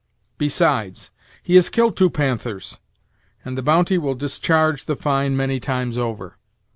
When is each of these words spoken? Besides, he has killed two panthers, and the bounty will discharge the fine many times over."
Besides, 0.39 1.11
he 1.43 1.53
has 1.57 1.69
killed 1.69 1.95
two 1.95 2.09
panthers, 2.09 2.79
and 3.45 3.55
the 3.55 3.61
bounty 3.61 3.99
will 3.99 4.15
discharge 4.15 4.85
the 4.85 4.95
fine 4.95 5.37
many 5.37 5.59
times 5.59 5.95
over." 5.95 6.39